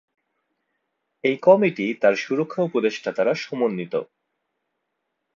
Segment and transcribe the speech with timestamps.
[1.23, 3.93] এই কমিটি তার সুরক্ষা উপদেষ্টা দ্বারা সমন্বিত।